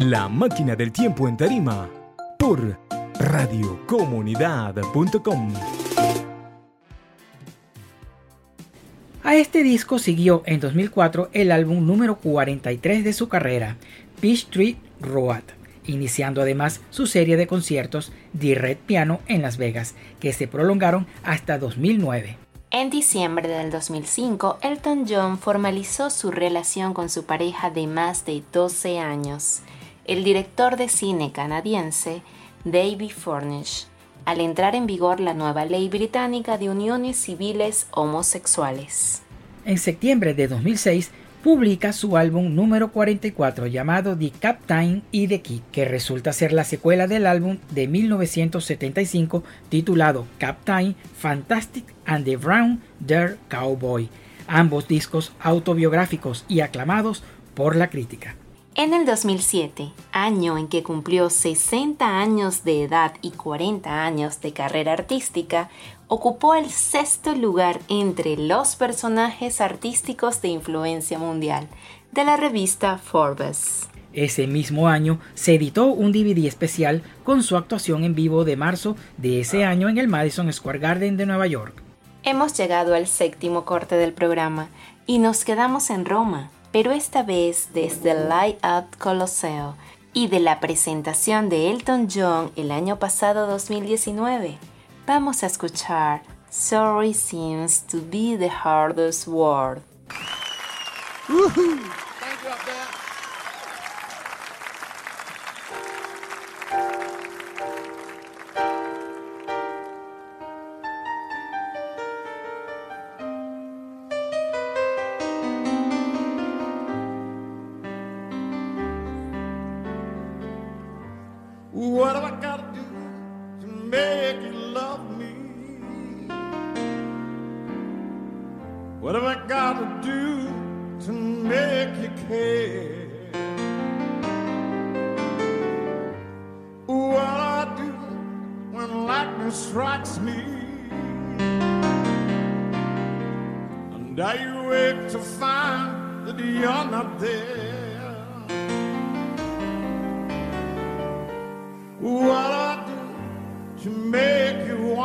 La 0.00 0.28
máquina 0.30 0.74
del 0.76 0.92
tiempo 0.92 1.28
en 1.28 1.36
tarima 1.36 1.90
por 2.38 2.78
radiocomunidad.com. 3.18 5.52
A 9.22 9.36
este 9.36 9.62
disco 9.62 9.98
siguió 9.98 10.42
en 10.46 10.58
2004 10.58 11.28
el 11.34 11.52
álbum 11.52 11.86
número 11.86 12.16
43 12.16 13.04
de 13.04 13.12
su 13.12 13.28
carrera, 13.28 13.76
Street 14.22 14.76
Road, 15.02 15.42
iniciando 15.84 16.40
además 16.40 16.80
su 16.88 17.06
serie 17.06 17.36
de 17.36 17.46
conciertos 17.46 18.10
The 18.38 18.54
Red 18.54 18.78
Piano 18.78 19.20
en 19.26 19.42
Las 19.42 19.58
Vegas, 19.58 19.94
que 20.18 20.32
se 20.32 20.48
prolongaron 20.48 21.06
hasta 21.24 21.58
2009. 21.58 22.38
En 22.70 22.88
diciembre 22.88 23.48
del 23.48 23.70
2005, 23.70 24.60
Elton 24.62 25.04
John 25.06 25.38
formalizó 25.38 26.08
su 26.08 26.30
relación 26.30 26.94
con 26.94 27.10
su 27.10 27.24
pareja 27.24 27.68
de 27.68 27.86
más 27.86 28.24
de 28.24 28.42
12 28.50 28.98
años, 28.98 29.60
el 30.10 30.24
director 30.24 30.76
de 30.76 30.88
cine 30.88 31.30
canadiense 31.30 32.22
David 32.64 33.12
Furnish, 33.12 33.86
al 34.24 34.40
entrar 34.40 34.74
en 34.74 34.88
vigor 34.88 35.20
la 35.20 35.34
nueva 35.34 35.64
ley 35.64 35.88
británica 35.88 36.58
de 36.58 36.68
uniones 36.68 37.16
civiles 37.16 37.86
homosexuales. 37.92 39.22
En 39.64 39.78
septiembre 39.78 40.34
de 40.34 40.48
2006 40.48 41.12
publica 41.44 41.92
su 41.92 42.16
álbum 42.16 42.56
número 42.56 42.90
44 42.90 43.68
llamado 43.68 44.18
The 44.18 44.32
Captain 44.32 45.04
y 45.12 45.28
The 45.28 45.42
Key, 45.42 45.62
que 45.70 45.84
resulta 45.84 46.32
ser 46.32 46.52
la 46.52 46.64
secuela 46.64 47.06
del 47.06 47.24
álbum 47.24 47.58
de 47.70 47.86
1975 47.86 49.44
titulado 49.68 50.26
Captain 50.38 50.96
Fantastic 51.18 51.84
and 52.04 52.24
the 52.24 52.36
Brown 52.36 52.80
Dare 52.98 53.36
Cowboy, 53.48 54.08
ambos 54.48 54.88
discos 54.88 55.32
autobiográficos 55.38 56.44
y 56.48 56.62
aclamados 56.62 57.22
por 57.54 57.76
la 57.76 57.90
crítica. 57.90 58.34
En 58.76 58.94
el 58.94 59.04
2007, 59.04 59.90
año 60.12 60.56
en 60.56 60.68
que 60.68 60.84
cumplió 60.84 61.28
60 61.28 62.06
años 62.06 62.62
de 62.62 62.84
edad 62.84 63.14
y 63.20 63.30
40 63.32 64.04
años 64.04 64.40
de 64.40 64.52
carrera 64.52 64.92
artística, 64.92 65.68
ocupó 66.06 66.54
el 66.54 66.70
sexto 66.70 67.34
lugar 67.34 67.80
entre 67.88 68.36
los 68.36 68.76
personajes 68.76 69.60
artísticos 69.60 70.40
de 70.40 70.48
influencia 70.48 71.18
mundial 71.18 71.66
de 72.12 72.24
la 72.24 72.36
revista 72.36 72.98
Forbes. 72.98 73.88
Ese 74.12 74.46
mismo 74.46 74.88
año 74.88 75.18
se 75.34 75.56
editó 75.56 75.86
un 75.86 76.12
DVD 76.12 76.46
especial 76.46 77.02
con 77.24 77.42
su 77.42 77.56
actuación 77.56 78.04
en 78.04 78.14
vivo 78.14 78.44
de 78.44 78.56
marzo 78.56 78.96
de 79.18 79.40
ese 79.40 79.64
año 79.64 79.88
en 79.88 79.98
el 79.98 80.08
Madison 80.08 80.52
Square 80.52 80.78
Garden 80.78 81.16
de 81.16 81.26
Nueva 81.26 81.48
York. 81.48 81.82
Hemos 82.22 82.56
llegado 82.56 82.94
al 82.94 83.08
séptimo 83.08 83.64
corte 83.64 83.96
del 83.96 84.12
programa 84.12 84.68
y 85.06 85.18
nos 85.18 85.44
quedamos 85.44 85.90
en 85.90 86.04
Roma, 86.04 86.50
pero 86.72 86.92
esta 86.92 87.22
vez 87.22 87.70
desde 87.74 88.12
el 88.12 88.28
Light 88.28 88.58
Up 88.64 88.96
Colosseo 88.98 89.74
y 90.12 90.28
de 90.28 90.40
la 90.40 90.60
presentación 90.60 91.48
de 91.48 91.70
Elton 91.70 92.08
John 92.12 92.52
el 92.56 92.70
año 92.70 92.98
pasado 92.98 93.46
2019. 93.46 94.58
Vamos 95.06 95.42
a 95.42 95.46
escuchar 95.46 96.22
Sorry 96.50 97.14
Seems 97.14 97.82
to 97.86 97.98
Be 98.10 98.36
the 98.36 98.50
Hardest 98.50 99.26
Word. 99.26 99.82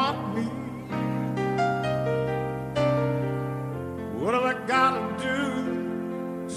want 0.05 0.35
me. 0.35 0.45
What 4.21 4.33
have 4.33 4.43
I 4.43 4.55
got 4.67 4.91
to 4.99 5.01
do 5.29 5.39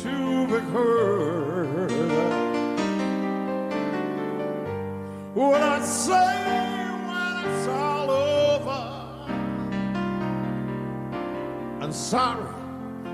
to 0.03 0.13
be 0.53 0.59
heard? 0.73 1.91
What 5.35 5.61
I 5.63 5.81
say 5.85 6.31
when 7.09 7.35
it's 7.49 7.67
all 7.69 8.11
over? 8.11 8.85
And 11.83 11.95
sorry 11.95 12.55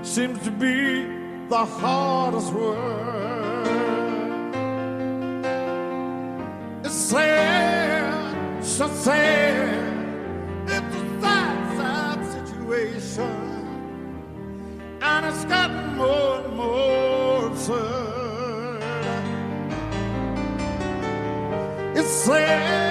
seems 0.01 0.39
to 0.43 0.51
be 0.51 1.05
the 1.47 1.65
hardest 1.65 2.51
word. 2.53 3.67
It's 6.83 6.93
sad, 6.93 8.63
so 8.63 8.87
sad. 8.87 9.94
it's 15.35 15.45
gotten 15.45 15.97
more 15.97 16.39
and 16.39 16.55
more 16.55 17.47
absurd. 17.47 18.81
It's 21.97 22.09
sad. 22.09 22.84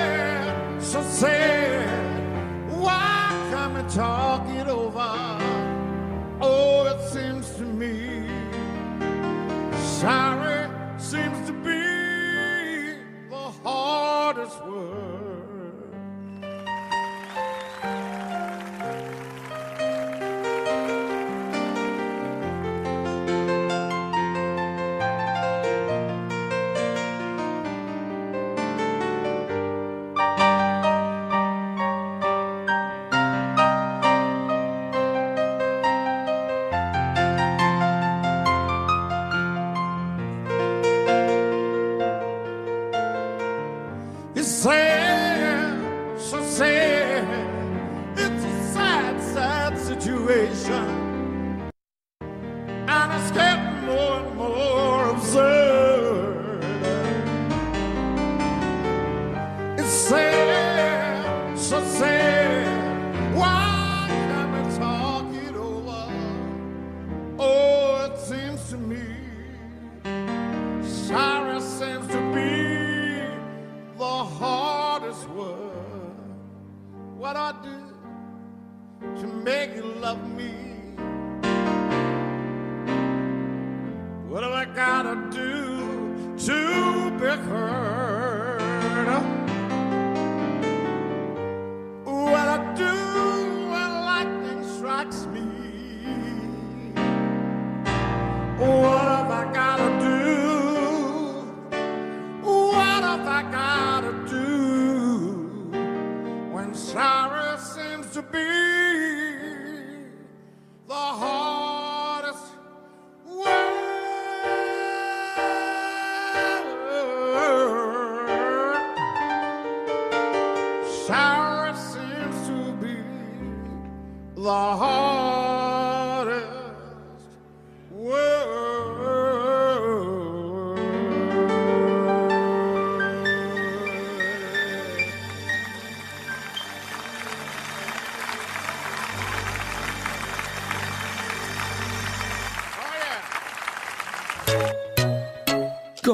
salvation. 50.35 50.93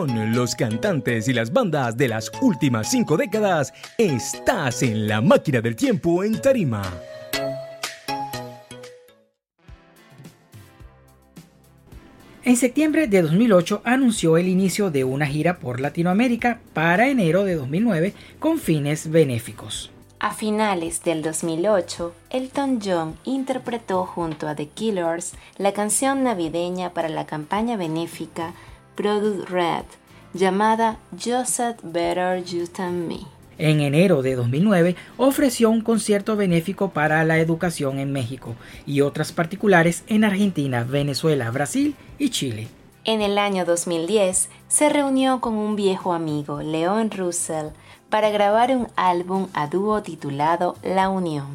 Los 0.07 0.55
cantantes 0.55 1.29
y 1.29 1.35
las 1.35 1.53
bandas 1.53 1.95
de 1.95 2.09
las 2.09 2.33
últimas 2.41 2.91
cinco 2.91 3.19
décadas, 3.19 3.75
estás 3.99 4.83
en 4.83 5.07
la 5.07 5.21
máquina 5.21 5.61
del 5.61 5.77
tiempo 5.77 6.25
en 6.25 6.41
Tarima. 6.41 6.83
En 12.43 12.57
septiembre 12.57 13.09
de 13.09 13.21
2008 13.21 13.83
anunció 13.85 14.39
el 14.39 14.49
inicio 14.49 14.91
de 14.91 15.05
una 15.05 15.27
gira 15.27 15.59
por 15.59 15.81
Latinoamérica 15.81 16.61
para 16.73 17.09
enero 17.09 17.45
de 17.45 17.57
2009 17.57 18.15
con 18.39 18.59
fines 18.59 19.11
benéficos. 19.11 19.91
A 20.19 20.33
finales 20.33 21.03
del 21.03 21.21
2008, 21.23 22.15
Elton 22.31 22.81
John 22.83 23.17
interpretó 23.25 24.07
junto 24.07 24.49
a 24.49 24.55
The 24.55 24.69
Killers 24.69 25.35
la 25.59 25.73
canción 25.73 26.25
navideña 26.25 26.95
para 26.95 27.11
la 27.11 27.27
campaña 27.27 27.77
benéfica 27.77 28.55
Product 28.95 29.49
Red, 29.49 29.85
llamada 30.33 30.99
Just 31.13 31.55
Said 31.55 31.77
Better 31.83 32.45
You 32.45 32.67
Than 32.67 33.09
Me. 33.09 33.21
En 33.59 33.81
enero 33.81 34.23
de 34.23 34.37
2009 34.37 34.97
ofreció 35.19 35.69
un 35.69 35.83
concierto 35.83 36.35
benéfico 36.35 36.91
para 36.91 37.23
la 37.25 37.39
educación 37.39 37.99
en 37.99 38.11
México 38.11 38.55
y 38.87 39.03
otras 39.03 39.33
particulares 39.33 40.03
en 40.07 40.25
Argentina, 40.25 40.83
Venezuela, 40.85 41.51
Brasil 41.51 41.95
y 42.19 42.31
Chile. 42.31 42.69
En 43.05 43.21
el 43.21 43.37
año 43.37 43.65
2010 43.65 44.49
se 44.69 44.89
reunió 44.89 45.41
con 45.41 45.55
un 45.55 45.77
viejo 45.77 46.15
amigo, 46.15 46.63
Leon 46.63 47.11
Russell, 47.11 47.69
para 48.09 48.31
grabar 48.31 48.75
un 48.77 48.89
álbum 48.97 49.49
a 49.53 49.67
dúo 49.67 50.03
titulado 50.03 50.77
La 50.83 51.11
Unión. 51.11 51.47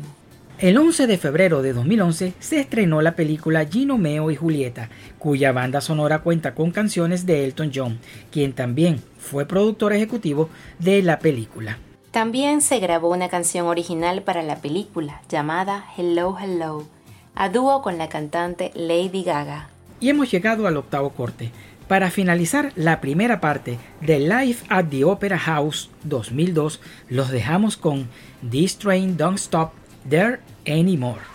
El 0.58 0.78
11 0.78 1.08
de 1.08 1.18
febrero 1.18 1.62
de 1.62 1.74
2011 1.74 2.34
se 2.40 2.62
estrenó 2.62 3.02
la 3.02 3.18
película 3.18 3.66
Gino 3.66 3.98
Meo 3.98 4.32
y 4.32 4.38
Julieta, 4.38 4.88
cuya 5.20 5.52
banda 5.52 5.82
sonora 5.82 6.20
cuenta 6.20 6.56
con 6.56 6.72
canciones 6.72 7.26
de 7.26 7.44
Elton 7.44 7.72
John, 7.76 8.00
quien 8.32 8.54
también 8.54 9.04
fue 9.18 9.46
productor 9.46 9.92
ejecutivo 9.92 10.50
de 10.80 11.04
la 11.04 11.20
película. 11.20 11.78
También 12.12 12.62
se 12.62 12.80
grabó 12.80 13.12
una 13.12 13.28
canción 13.28 13.68
original 13.68 14.22
para 14.22 14.44
la 14.44 14.56
película 14.56 15.22
llamada 15.28 15.88
Hello 15.98 16.38
Hello, 16.42 16.88
a 17.36 17.50
dúo 17.50 17.82
con 17.82 17.98
la 17.98 18.08
cantante 18.08 18.72
Lady 18.76 19.24
Gaga. 19.24 19.68
Y 20.00 20.08
hemos 20.08 20.32
llegado 20.32 20.68
al 20.68 20.78
octavo 20.78 21.10
corte. 21.10 21.52
Para 21.90 22.10
finalizar 22.10 22.72
la 22.76 23.02
primera 23.02 23.42
parte 23.42 23.78
de 24.00 24.20
Live 24.20 24.60
at 24.70 24.86
the 24.86 25.04
Opera 25.04 25.38
House 25.38 25.92
2002, 26.06 26.80
los 27.10 27.30
dejamos 27.30 27.76
con 27.76 28.08
This 28.50 28.78
Train 28.78 29.18
Don't 29.18 29.38
Stop 29.38 29.74
There 30.06 30.40
Anymore. 30.68 31.35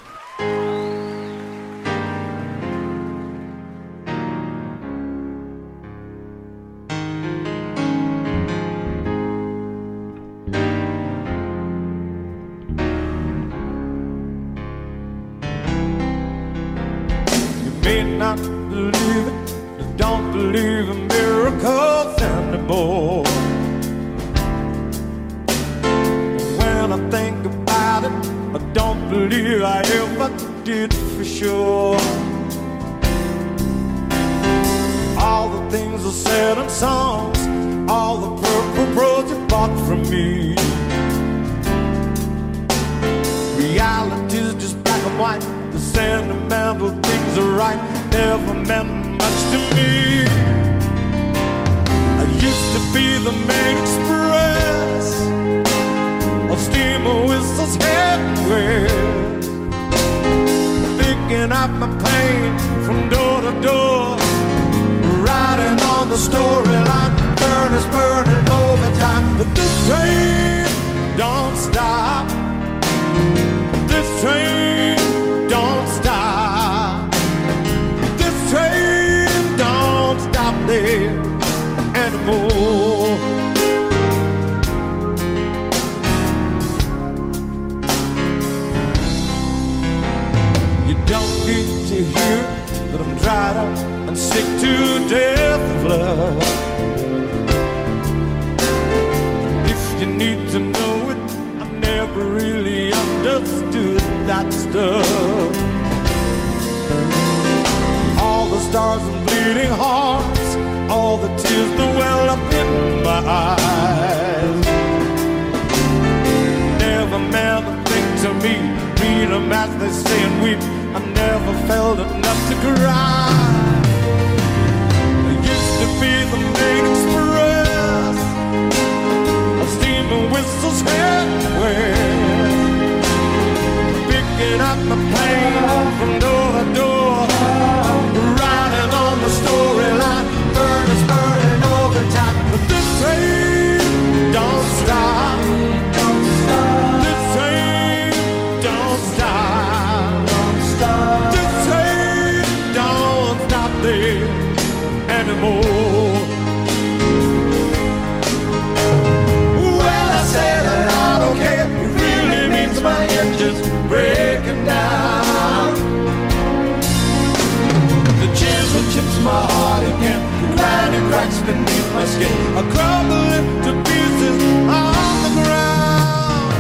Skin 172.21 172.57
are 172.57 172.69
crumbling 172.75 173.47
to 173.65 173.73
pieces 173.89 174.39
on 174.69 175.15
the 175.25 175.31
ground. 175.39 176.53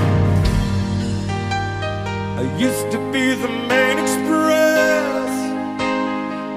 I 2.38 2.42
used 2.58 2.90
to 2.92 2.98
be 3.12 3.34
the 3.34 3.48
main 3.48 3.98
express 3.98 5.30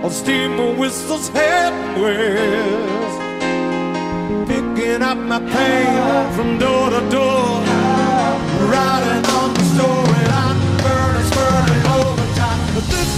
on 0.03 0.11
steamer 0.11 0.73
whistles 0.75 1.29
heading 1.29 2.01
west 2.01 3.19
picking 4.47 5.01
up 5.01 5.17
my 5.17 5.39
pain 5.39 6.33
from 6.35 6.57
door 6.59 6.89
to 6.89 7.01
door, 7.09 7.61
riding 8.73 9.25
on 9.39 9.49
the 9.57 9.65
storyline, 9.73 10.59
burning, 10.83 11.29
burning 11.37 11.85
over 11.97 12.25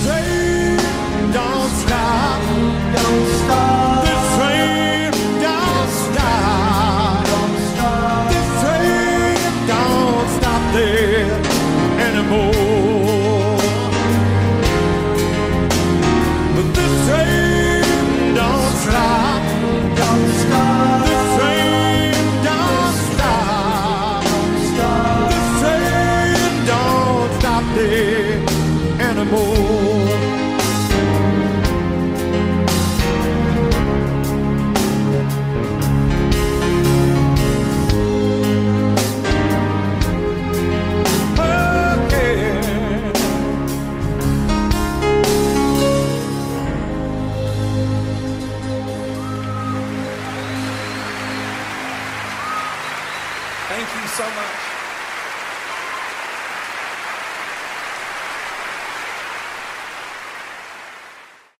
train 0.05 0.77
don't 1.33 1.71
stop, 1.83 2.41
don't 2.95 3.27
stop. 3.39 3.94